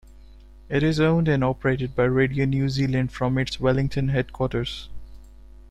It 0.67 0.81
is 0.81 0.99
owned 0.99 1.27
and 1.27 1.43
operated 1.43 1.95
by 1.95 2.05
Radio 2.05 2.45
New 2.45 2.69
Zealand 2.69 3.11
from 3.11 3.37
its 3.37 3.59
Wellington 3.59 4.07
headquarters. 4.07 4.89